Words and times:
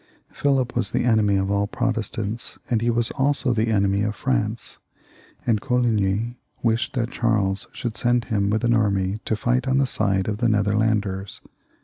PhiKp 0.33 0.73
was 0.73 0.89
the 0.89 1.03
enemy 1.03 1.35
of 1.37 1.51
all 1.51 1.67
Protestants, 1.67 2.57
and 2.71 2.81
he 2.81 2.89
was 2.89 3.11
also 3.11 3.53
the 3.53 3.67
enemy 3.67 4.01
of 4.01 4.15
France; 4.15 4.79
and 5.45 5.61
Coligny 5.61 6.39
wished 6.63 6.93
that 6.93 7.11
Charles 7.11 7.67
should 7.71 7.95
send 7.95 8.25
him 8.25 8.49
with 8.49 8.63
an 8.63 8.73
army 8.73 9.19
to 9.25 9.35
fight 9.35 9.67
on 9.67 9.77
the 9.77 9.85
side 9.85 10.27
of 10.27 10.37
the 10.37 10.49
Nether 10.49 10.75
landers. 10.75 11.39